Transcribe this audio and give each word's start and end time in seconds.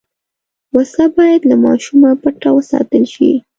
وسله 0.75 1.05
باید 1.17 1.41
له 1.49 1.55
ماشومه 1.65 2.09
پټه 2.21 2.49
وساتل 2.57 3.03
شي 3.13 3.31